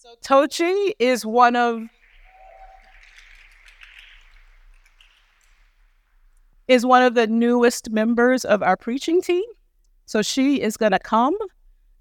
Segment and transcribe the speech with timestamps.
[0.00, 1.82] So Toochi is one of
[6.68, 9.44] is one of the newest members of our preaching team.
[10.06, 11.36] So she is going to come.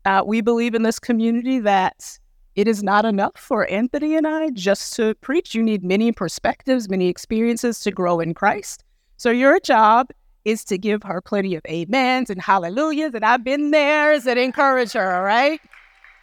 [0.05, 2.17] Uh, we believe in this community that
[2.55, 5.54] it is not enough for Anthony and I just to preach.
[5.54, 8.86] You need many perspectives, many experiences to grow in Christ.
[9.18, 10.08] So your job
[10.46, 14.94] is to give her plenty of amens and hallelujahs, and I've been there and encourage
[14.94, 15.60] her, all right?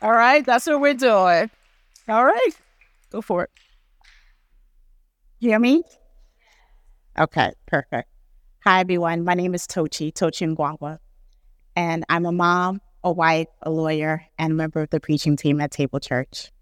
[0.01, 1.51] All right, that's what we're doing.
[2.09, 2.50] All right,
[3.11, 3.51] go for it.
[5.41, 5.83] hear me?
[7.19, 8.09] Okay, perfect.
[8.64, 9.24] Hi, everyone.
[9.24, 10.98] My name is Toochi, Toochi Ngwangwa,
[11.74, 15.61] and I'm a mom, a wife, a lawyer, and a member of the preaching team
[15.61, 16.52] at Table Church.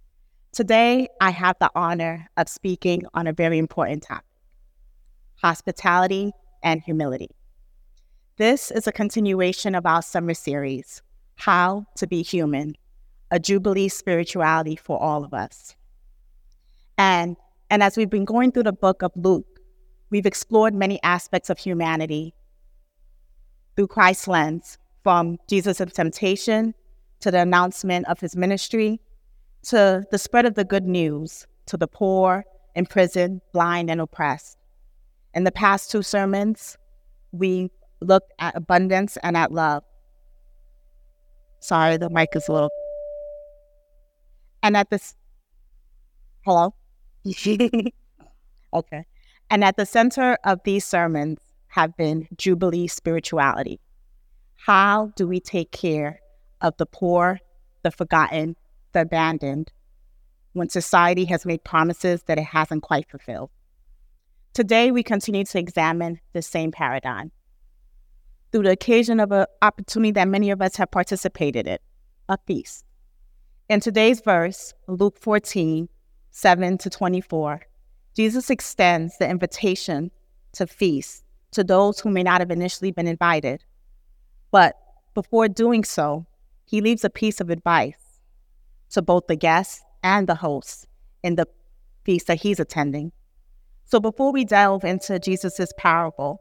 [0.52, 4.24] Today, I have the honor of speaking on a very important topic
[5.42, 6.32] hospitality
[6.62, 7.28] and humility.
[8.38, 11.02] This is a continuation of our summer series,
[11.36, 12.76] How to Be Human,
[13.34, 15.74] a Jubilee spirituality for all of us.
[16.96, 17.36] And,
[17.68, 19.58] and as we've been going through the book of Luke,
[20.10, 22.32] we've explored many aspects of humanity
[23.74, 26.74] through Christ's lens, from Jesus' temptation
[27.18, 29.00] to the announcement of his ministry
[29.64, 32.44] to the spread of the good news to the poor,
[32.76, 34.58] imprisoned, blind, and oppressed.
[35.34, 36.78] In the past two sermons,
[37.32, 39.82] we looked at abundance and at love.
[41.58, 42.70] Sorry, the mic is a little.
[44.64, 45.14] And at this.
[46.46, 46.74] Hello?
[48.72, 49.04] okay.
[49.50, 53.78] And at the center of these sermons have been Jubilee spirituality.
[54.56, 56.18] How do we take care
[56.62, 57.40] of the poor,
[57.82, 58.56] the forgotten,
[58.92, 59.70] the abandoned,
[60.54, 63.50] when society has made promises that it hasn't quite fulfilled?
[64.54, 67.32] Today, we continue to examine the same paradigm
[68.50, 71.78] through the occasion of an opportunity that many of us have participated in
[72.30, 72.86] a feast.
[73.70, 75.88] In today's verse, Luke 14,
[76.30, 77.62] 7 to 24,
[78.14, 80.10] Jesus extends the invitation
[80.52, 83.64] to feast to those who may not have initially been invited.
[84.50, 84.76] But
[85.14, 86.26] before doing so,
[86.66, 88.20] he leaves a piece of advice
[88.90, 90.86] to both the guests and the hosts
[91.22, 91.46] in the
[92.04, 93.12] feast that he's attending.
[93.86, 96.38] So before we delve into Jesus' parable,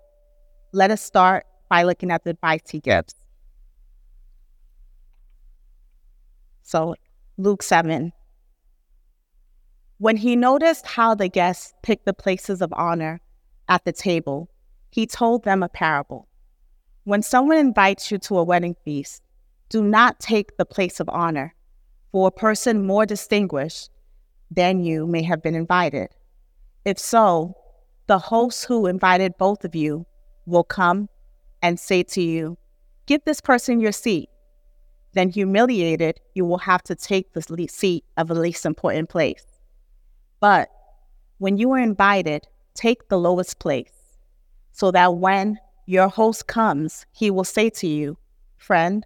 [0.74, 3.16] let us start by looking at the advice he gives.
[6.64, 6.96] So,
[7.38, 8.14] Luke 7.
[9.98, 13.22] When he noticed how the guests picked the places of honor
[13.68, 14.50] at the table,
[14.92, 16.28] he told them a parable.
[17.06, 19.24] When someone invites you to a wedding feast,
[19.70, 21.56] do not take the place of honor,
[22.12, 23.90] for a person more distinguished
[24.52, 26.10] than you may have been invited.
[26.86, 27.58] If so,
[28.06, 30.06] the host who invited both of you
[30.46, 31.10] will come
[31.64, 32.60] and say to you,
[33.08, 34.30] Give this person your seat.
[35.14, 39.46] Then, humiliated, you will have to take the seat of the least important place.
[40.40, 40.70] But
[41.38, 43.94] when you are invited, take the lowest place,
[44.72, 48.18] so that when your host comes, he will say to you,
[48.58, 49.06] Friend,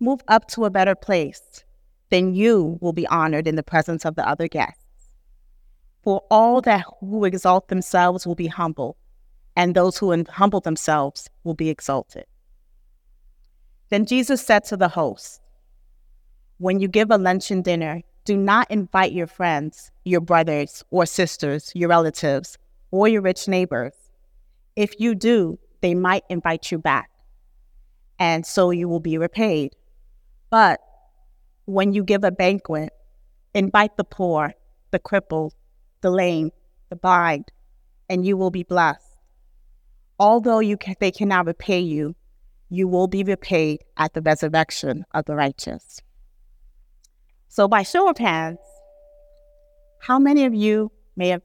[0.00, 1.64] move up to a better place.
[2.10, 4.84] Then you will be honored in the presence of the other guests.
[6.02, 8.96] For all that who exalt themselves will be humble,
[9.56, 12.24] and those who humble themselves will be exalted.
[13.90, 15.40] Then Jesus said to the host,
[16.58, 21.72] When you give a luncheon dinner, do not invite your friends, your brothers or sisters,
[21.74, 22.58] your relatives,
[22.90, 23.94] or your rich neighbors.
[24.76, 27.10] If you do, they might invite you back,
[28.18, 29.76] and so you will be repaid.
[30.50, 30.80] But
[31.64, 32.90] when you give a banquet,
[33.54, 34.54] invite the poor,
[34.90, 35.54] the crippled,
[36.00, 36.50] the lame,
[36.90, 37.46] the blind,
[38.08, 39.04] and you will be blessed.
[40.18, 42.14] Although you they cannot repay you,
[42.70, 46.00] you will be repaid at the resurrection of the righteous.
[47.48, 48.58] So, by show of hands,
[50.00, 51.42] how many of you may have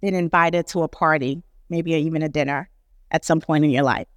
[0.00, 2.68] been invited to a party, maybe even a dinner,
[3.10, 4.08] at some point in your life?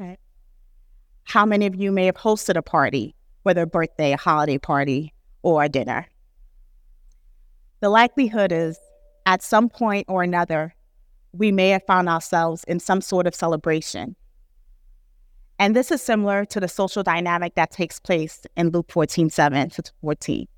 [0.00, 0.16] Okay.
[1.24, 5.12] How many of you may have hosted a party, whether a birthday, a holiday party,
[5.42, 6.06] or a dinner?
[7.80, 8.78] The likelihood is
[9.26, 10.74] at some point or another,
[11.32, 14.16] we may have found ourselves in some sort of celebration.
[15.60, 19.70] And this is similar to the social dynamic that takes place in Luke 14 7
[19.70, 20.48] to 14.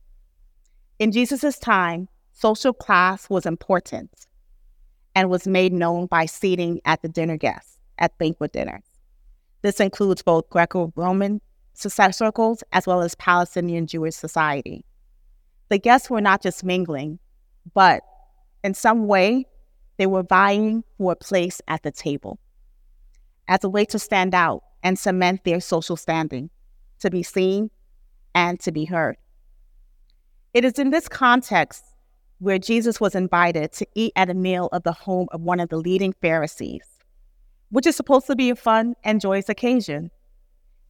[0.99, 4.11] In Jesus' time, social class was important
[5.15, 8.85] and was made known by seating at the dinner guests at banquet dinners.
[9.61, 11.43] This includes both Greco Roman
[11.75, 14.87] circles as well as Palestinian Jewish society
[15.73, 17.19] the guests were not just mingling,
[17.73, 18.03] but
[18.63, 19.47] in some way,
[19.97, 22.39] they were vying for a place at the table
[23.49, 26.51] as a way to stand out and cement their social standing,
[27.01, 27.71] to be seen
[28.35, 29.17] and to be heard.
[30.55, 31.85] It is in this context
[32.39, 35.69] where Jesus was invited to eat at a meal of the home of one of
[35.69, 36.87] the leading Pharisees,
[37.71, 40.11] which is supposed to be a fun and joyous occasion.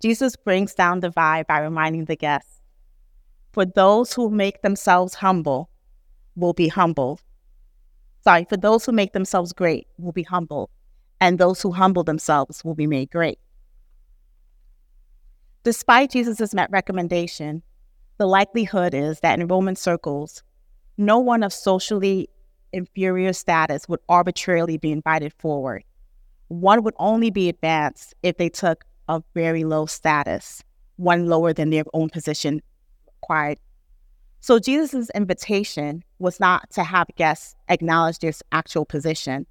[0.00, 2.60] Jesus brings down the vibe by reminding the guests
[3.52, 5.68] For those who make themselves humble
[6.34, 7.20] will be humbled.
[8.24, 10.70] Sorry, for those who make themselves great will be humbled,
[11.20, 13.38] and those who humble themselves will be made great.
[15.64, 17.62] Despite Jesus' recommendation,
[18.18, 20.42] the likelihood is that in Roman circles,
[20.98, 22.28] no one of socially
[22.72, 25.84] inferior status would arbitrarily be invited forward.
[26.48, 30.64] One would only be advanced if they took a very low status,
[30.96, 32.60] one lower than their own position
[33.06, 33.58] required.
[34.40, 39.46] So Jesus' invitation was not to have guests acknowledge their actual position.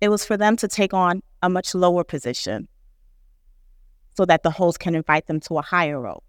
[0.00, 2.66] It was for them to take on a much lower position
[4.18, 6.24] so that the host can invite them to a higher role.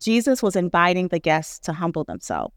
[0.00, 2.54] Jesus was inviting the guests to humble themselves.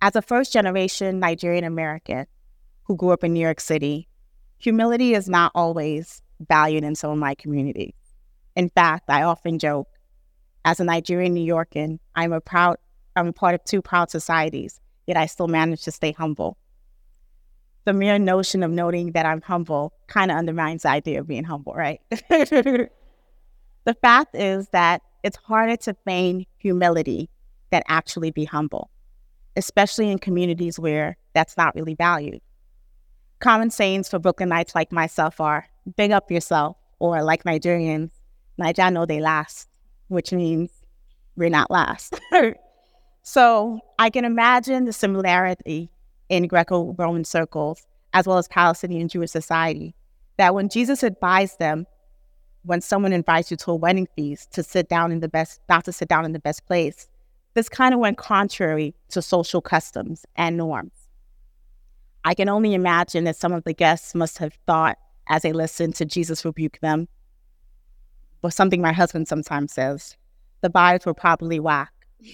[0.00, 2.24] As a first generation Nigerian American
[2.84, 4.08] who grew up in New York City,
[4.56, 7.92] humility is not always valued in some of my communities.
[8.56, 9.88] In fact, I often joke,
[10.64, 12.78] as a Nigerian New Yorker, I'm a proud
[13.16, 16.56] I'm a part of two proud societies, yet I still manage to stay humble.
[17.84, 21.44] The mere notion of noting that I'm humble kind of undermines the idea of being
[21.44, 22.00] humble, right?
[22.10, 22.88] the
[24.00, 27.28] fact is that it's harder to feign humility
[27.70, 28.90] than actually be humble,
[29.56, 32.40] especially in communities where that's not really valued.
[33.40, 35.66] Common sayings for Brooklynites like myself are
[35.96, 38.10] big up yourself, or like Nigerians,
[38.60, 39.68] Naija know they last,
[40.08, 40.70] which means
[41.36, 42.20] we're not last.
[43.22, 45.90] so I can imagine the similarity
[46.28, 49.94] in Greco Roman circles, as well as Palestinian Jewish society,
[50.36, 51.86] that when Jesus advised them
[52.64, 55.84] when someone invites you to a wedding feast to sit down in the best, not
[55.84, 57.08] to sit down in the best place,
[57.52, 60.92] this kind of went contrary to social customs and norms.
[62.24, 64.98] I can only imagine that some of the guests must have thought
[65.28, 67.06] as they listened to Jesus rebuke them,
[68.40, 70.16] but something my husband sometimes says,
[70.62, 71.92] the vibes were probably whack.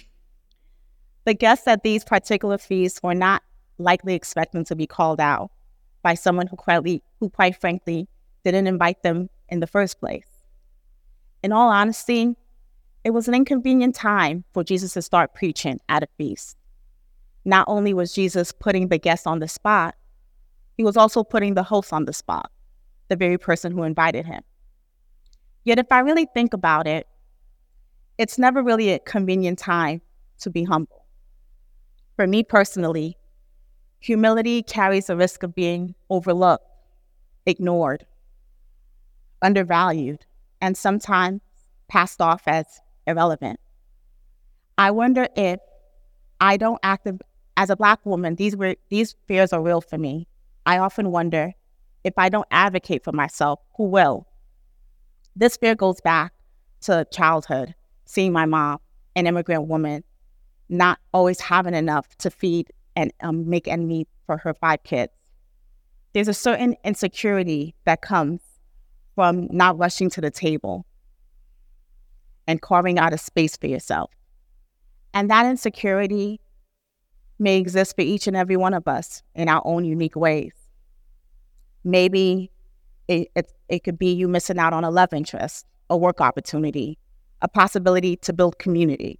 [1.26, 3.42] The guests at these particular feasts were not
[3.80, 5.50] likely expecting to be called out
[6.02, 8.08] by someone who, quietly, who quite frankly
[8.44, 10.26] didn't invite them in the first place.
[11.42, 12.36] In all honesty,
[13.04, 16.56] it was an inconvenient time for Jesus to start preaching at a feast.
[17.44, 19.94] Not only was Jesus putting the guest on the spot,
[20.76, 22.50] he was also putting the host on the spot,
[23.08, 24.42] the very person who invited him.
[25.64, 27.06] Yet, if I really think about it,
[28.18, 30.02] it's never really a convenient time
[30.40, 31.06] to be humble.
[32.16, 33.16] For me personally,
[34.00, 36.64] humility carries the risk of being overlooked,
[37.46, 38.06] ignored,
[39.42, 40.24] undervalued,
[40.60, 41.40] and sometimes
[41.88, 43.60] passed off as irrelevant.
[44.78, 45.60] I wonder if
[46.40, 47.06] I don't act
[47.56, 50.26] as a Black woman, these, were, these fears are real for me.
[50.64, 51.52] I often wonder
[52.04, 54.26] if I don't advocate for myself, who will?
[55.36, 56.32] This fear goes back
[56.82, 57.74] to childhood,
[58.06, 58.78] seeing my mom,
[59.14, 60.04] an immigrant woman,
[60.70, 62.70] not always having enough to feed
[63.00, 65.10] and um, make ends meet for her five kids.
[66.12, 68.40] There's a certain insecurity that comes
[69.14, 70.84] from not rushing to the table
[72.46, 74.10] and carving out a space for yourself.
[75.14, 76.40] And that insecurity
[77.38, 80.52] may exist for each and every one of us in our own unique ways.
[81.84, 82.50] Maybe
[83.08, 86.98] it, it, it could be you missing out on a love interest, a work opportunity,
[87.40, 89.18] a possibility to build community.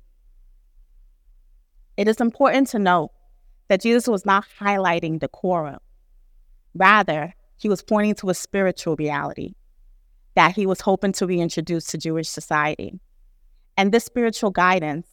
[1.97, 3.11] It is important to note
[3.71, 5.79] that Jesus was not highlighting decorum.
[6.75, 9.55] Rather, he was pointing to a spiritual reality
[10.35, 12.99] that he was hoping to reintroduce to Jewish society.
[13.77, 15.07] And this spiritual guidance,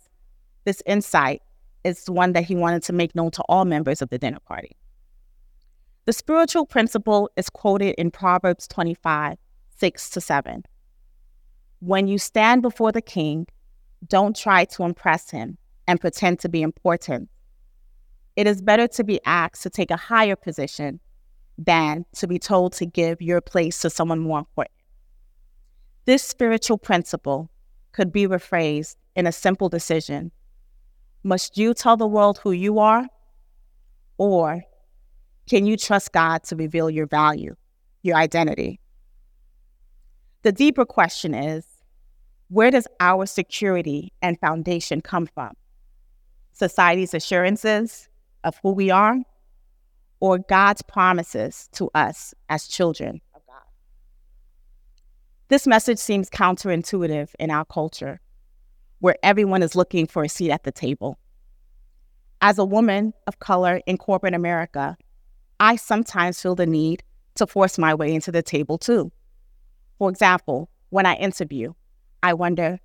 [0.64, 1.44] this insight,
[1.84, 4.76] is one that he wanted to make known to all members of the dinner party.
[6.06, 9.38] The spiritual principle is quoted in Proverbs 25,
[9.78, 10.64] 6 to 7.
[11.78, 13.46] When you stand before the king,
[14.08, 17.30] don't try to impress him and pretend to be important.
[18.38, 21.00] It is better to be asked to take a higher position
[21.58, 24.78] than to be told to give your place to someone more important.
[26.06, 27.50] This spiritual principle
[27.94, 30.32] could be rephrased in a simple decision
[31.24, 33.08] Must you tell the world who you are?
[34.20, 34.62] Or
[35.50, 37.56] can you trust God to reveal your value,
[38.04, 38.80] your identity?
[40.44, 41.66] The deeper question is
[42.50, 45.54] where does our security and foundation come from?
[46.54, 48.10] Society's assurances
[48.48, 49.18] of who we are,
[50.20, 53.22] or God's promises to us as children
[55.50, 58.20] this message seems counterintuitive in our culture,
[59.00, 61.18] where everyone is looking for a seat at the table.
[62.42, 64.98] As a woman of color in corporate America,
[65.60, 67.02] I sometimes feel the need
[67.36, 69.12] to force my way into the table too.
[70.00, 71.74] For example, when I interview,
[72.22, 72.80] I wonder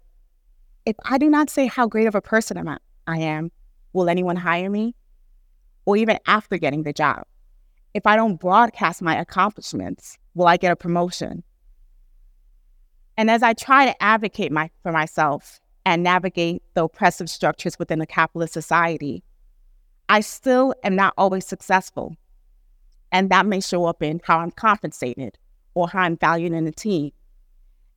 [0.86, 3.50] if I do not say how great of a person I am,
[3.92, 4.94] will anyone hire me?
[5.84, 7.24] Or even after getting the job,
[7.94, 11.42] if I don't broadcast my accomplishments, will I get a promotion?
[13.16, 18.00] And as I try to advocate my, for myself and navigate the oppressive structures within
[18.00, 19.22] a capitalist society,
[20.08, 22.16] I still am not always successful.
[23.10, 25.36] And that may show up in how I'm compensated
[25.74, 27.12] or how I'm valued in a team.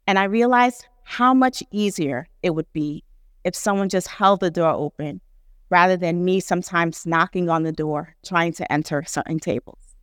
[0.07, 3.03] And I realized how much easier it would be
[3.43, 5.21] if someone just held the door open
[5.69, 9.95] rather than me sometimes knocking on the door trying to enter certain tables.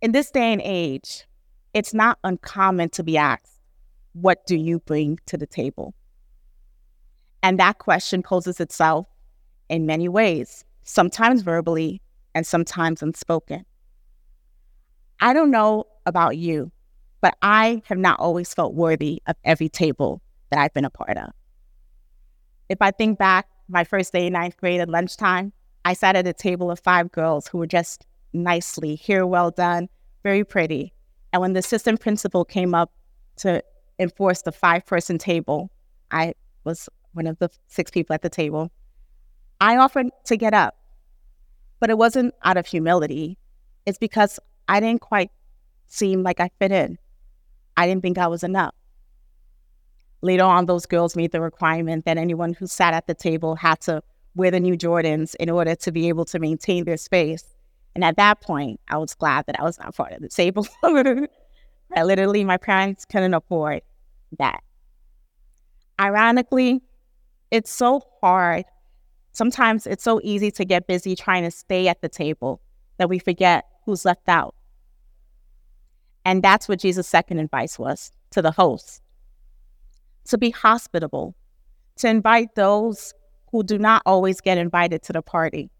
[0.00, 1.26] In this day and age,
[1.74, 3.60] it's not uncommon to be asked,
[4.12, 5.94] What do you bring to the table?
[7.42, 9.06] And that question poses itself
[9.68, 12.00] in many ways, sometimes verbally
[12.34, 13.64] and sometimes unspoken.
[15.20, 16.72] I don't know about you,
[17.20, 21.16] but I have not always felt worthy of every table that I've been a part
[21.16, 21.30] of.
[22.68, 25.52] If I think back, my first day in ninth grade at lunchtime,
[25.84, 29.88] I sat at a table of five girls who were just nicely, hair well done,
[30.22, 30.92] very pretty.
[31.32, 32.92] And when the assistant principal came up
[33.36, 33.62] to
[33.98, 35.70] enforce the five person table,
[36.10, 36.34] I
[36.64, 38.70] was one of the six people at the table.
[39.60, 40.76] I offered to get up,
[41.78, 43.38] but it wasn't out of humility.
[43.86, 45.30] It's because I didn't quite
[45.86, 46.98] seem like I fit in.
[47.76, 48.74] I didn't think I was enough.
[50.22, 53.80] Later on, those girls made the requirement that anyone who sat at the table had
[53.82, 54.02] to
[54.34, 57.44] wear the new Jordans in order to be able to maintain their space.
[57.94, 60.66] And at that point, I was glad that I was not part of the table.
[60.84, 63.82] I literally, my parents couldn't afford
[64.38, 64.62] that.
[65.98, 66.82] Ironically,
[67.50, 68.64] it's so hard.
[69.32, 72.60] Sometimes it's so easy to get busy trying to stay at the table
[72.98, 74.54] that we forget who's left out.
[76.24, 79.00] And that's what Jesus' second advice was to the host
[80.30, 81.34] to be hospitable,
[81.96, 83.14] to invite those
[83.52, 85.70] who do not always get invited to the party.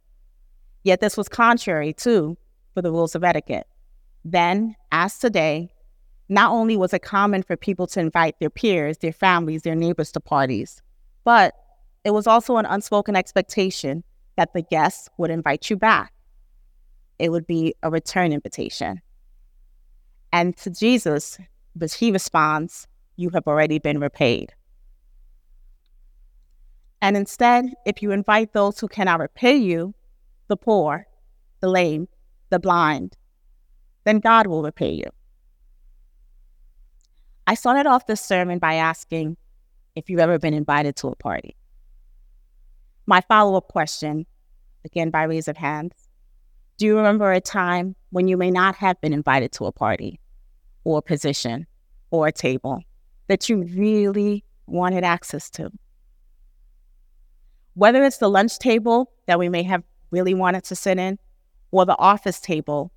[0.83, 2.37] Yet this was contrary, too,
[2.75, 3.67] for the rules of etiquette.
[4.25, 5.71] Then, as today,
[6.29, 10.13] not only was it common for people to invite their peers, their families, their neighbors
[10.13, 10.83] to parties,
[11.25, 11.55] but
[12.05, 14.05] it was also an unspoken expectation
[14.37, 16.13] that the guests would invite you back.
[17.19, 19.01] It would be a return invitation.
[20.33, 21.39] And to Jesus,
[21.77, 22.87] but he responds,
[23.21, 24.55] You have already been repaid.
[27.03, 29.95] And instead, if you invite those who cannot repay you,
[30.49, 31.07] the poor,
[31.61, 32.09] the lame,
[32.49, 33.19] the blind,
[34.05, 35.05] then God will repay you.
[37.47, 39.37] I started off this sermon by asking
[39.95, 41.55] if you've ever been invited to a party.
[43.05, 44.25] My follow up question,
[44.87, 45.93] again by raise of hands,
[46.79, 50.19] do you remember a time when you may not have been invited to a party
[50.85, 51.67] or a position
[52.11, 52.83] or a table
[53.31, 55.71] that you really wanted access to?
[57.75, 61.17] Whether it's the lunch table that we may have really wanted to sit in
[61.71, 62.91] or the office table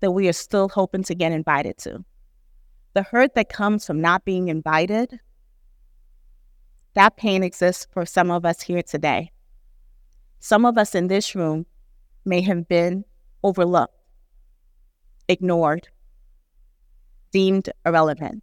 [0.00, 2.02] that we are still hoping to get invited to.
[2.94, 5.20] The hurt that comes from not being invited,
[6.94, 9.30] that pain exists for some of us here today.
[10.40, 11.66] Some of us in this room
[12.24, 13.04] may have been
[13.42, 13.92] overlooked,
[15.28, 15.88] ignored,
[17.30, 18.42] deemed irrelevant.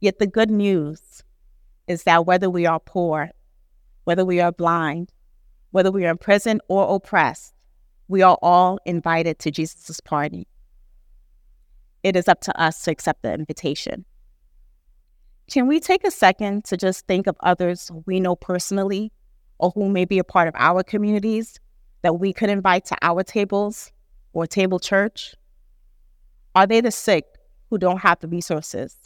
[0.00, 1.22] Yet the good news
[1.86, 3.30] is that whether we are poor,
[4.04, 5.12] whether we are blind,
[5.70, 7.54] whether we are in prison or oppressed,
[8.08, 10.46] we are all invited to Jesus' party.
[12.02, 14.04] It is up to us to accept the invitation.
[15.50, 19.12] Can we take a second to just think of others we know personally
[19.58, 21.58] or who may be a part of our communities
[22.02, 23.90] that we could invite to our tables
[24.32, 25.34] or table church?
[26.54, 27.24] Are they the sick
[27.70, 28.96] who don't have the resources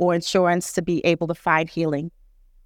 [0.00, 2.10] or insurance to be able to find healing?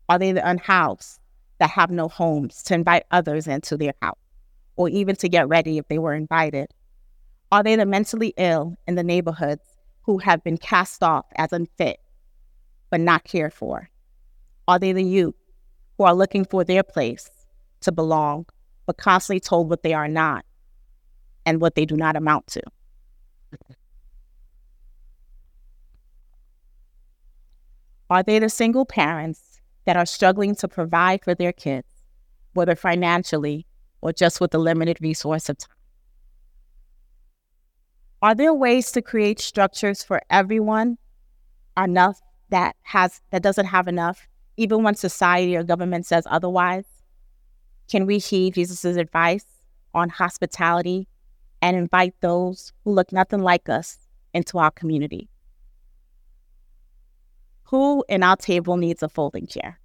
[0.09, 1.19] Are they the unhoused
[1.59, 4.19] that have no homes to invite others into their house
[4.77, 6.69] or even to get ready if they were invited?
[7.51, 9.65] Are they the mentally ill in the neighborhoods
[10.03, 11.99] who have been cast off as unfit
[12.89, 13.91] but not cared for?
[14.69, 15.35] Are they the youth
[15.99, 17.29] who are looking for their place
[17.81, 18.47] to belong
[18.87, 20.45] but constantly told what they are not
[21.45, 22.63] and what they do not amount to?
[28.15, 31.89] Are they the single parents that are struggling to provide for their kids,
[32.53, 33.67] whether financially
[34.03, 35.77] or just with the limited resource of time?
[38.23, 40.97] Are there ways to create structures for everyone
[41.77, 46.87] enough that has that doesn't have enough, even when society or government says otherwise?
[47.91, 49.45] Can we heed Jesus' advice
[49.93, 51.09] on hospitality
[51.61, 53.99] and invite those who look nothing like us
[54.33, 55.29] into our community?
[57.75, 59.81] Who in our table needs a folding chair?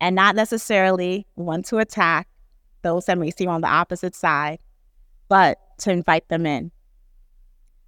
[0.00, 2.26] And not necessarily one to attack
[2.82, 4.58] those that may seem on the opposite side,
[5.28, 6.72] but to invite them in.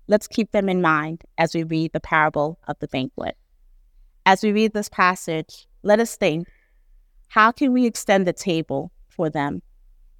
[0.06, 3.36] Let's keep them in mind as we read the parable of the banquet.
[4.24, 6.46] As we read this passage, let us think
[7.26, 9.62] how can we extend the table for them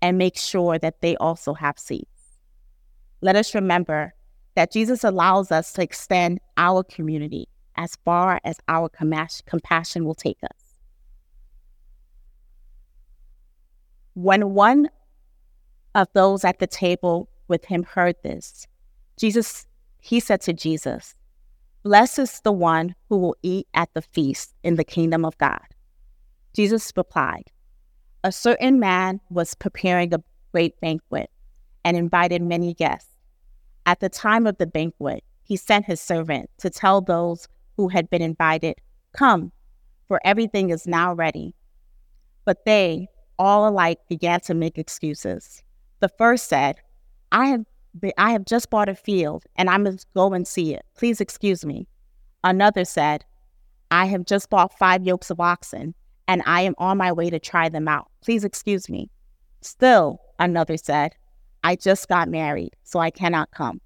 [0.03, 2.41] and make sure that they also have seats?
[3.21, 4.13] Let us remember
[4.57, 10.39] that Jesus allows us to extend our community as far as our compassion will take
[10.43, 10.79] us.
[14.15, 14.89] When one
[15.95, 18.67] of those at the table with him heard this,
[19.19, 19.67] Jesus,
[20.01, 21.15] he said to Jesus,
[21.83, 25.67] Blessed is the one who will eat at the feast in the kingdom of God.
[26.55, 27.53] Jesus replied,
[28.25, 31.31] A certain man was preparing a great banquet
[31.85, 33.11] and invited many guests.
[33.85, 38.09] At the time of the banquet, he sent his servant to tell those who had
[38.11, 38.77] been invited,
[39.13, 39.53] Come,
[40.09, 41.55] for everything is now ready.
[42.45, 45.63] But they, all alike, began to make excuses.
[46.01, 46.77] The first said,
[47.33, 47.65] I have,
[48.19, 50.85] I have just bought a field and I must go and see it.
[50.97, 51.89] Please excuse me.
[52.45, 53.25] Another said,
[53.91, 55.95] I have just bought five yokes of oxen
[56.29, 58.11] and I am on my way to try them out.
[58.23, 59.11] Please excuse me.
[59.63, 61.15] Still, another said,
[61.65, 63.81] I just got married, so I cannot come.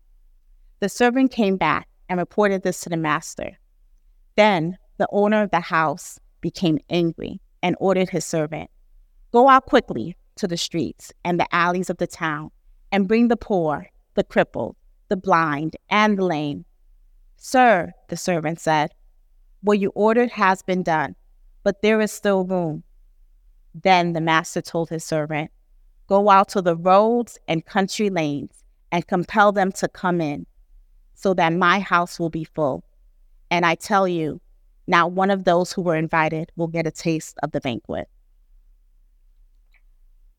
[0.81, 3.59] The servant came back and reported this to the master.
[4.41, 8.71] Then the owner of the house became angry and ordered his servant,
[9.33, 12.51] Go out quickly to the streets and the alleys of the town
[12.91, 14.77] and bring the poor, the crippled,
[15.11, 16.65] the blind, and the lame.
[17.37, 18.95] Sir, the servant said,
[19.61, 21.17] what you ordered has been done,
[21.63, 22.83] but there is still room.
[23.75, 25.51] Then the master told his servant,
[26.07, 30.47] Go out to the roads and country lanes and compel them to come in,
[31.13, 32.85] so that my house will be full.
[33.51, 34.41] And I tell you,
[34.87, 38.09] not one of those who were invited will get a taste of the banquet.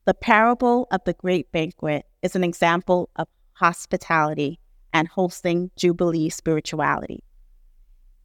[0.06, 4.60] The parable of the great banquet is an example of hospitality
[4.94, 7.24] and hosting Jubilee spirituality,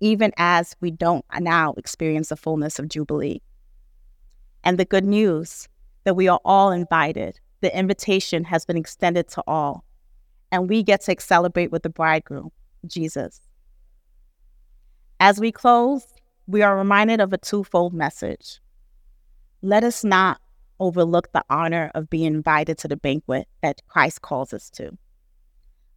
[0.01, 3.43] even as we don't now experience the fullness of Jubilee.
[4.65, 5.69] And the good news
[6.05, 9.85] that we are all invited, the invitation has been extended to all,
[10.51, 12.51] and we get to celebrate with the bridegroom,
[12.87, 13.41] Jesus.
[15.19, 16.07] As we close,
[16.47, 18.61] we are reminded of a twofold message.
[19.63, 20.41] Let us not
[20.79, 24.99] overlook the honor of being invited to the banquet that Christ calls us to.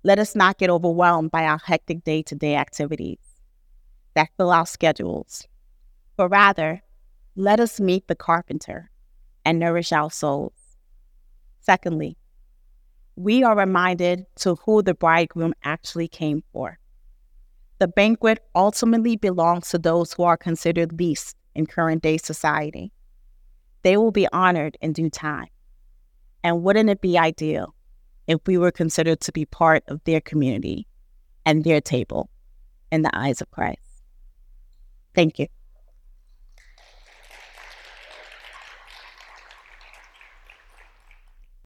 [0.04, 3.20] Let us not get overwhelmed by our hectic day to day activities
[4.14, 5.46] that fill our schedules,
[6.16, 6.82] but rather,
[7.36, 8.90] let us meet the carpenter
[9.44, 10.78] and nourish our souls.
[11.60, 12.18] Secondly,
[13.18, 16.80] we are reminded to who the bridegroom actually came for.
[17.80, 22.92] The banquet ultimately belongs to those who are considered least in current day society.
[23.84, 25.48] They will be honored in due time.
[26.44, 27.74] And wouldn't it be ideal
[28.28, 30.88] if we were considered to be part of their community
[31.46, 32.30] and their table
[32.92, 34.04] in the eyes of Christ?
[35.16, 35.48] Thank you.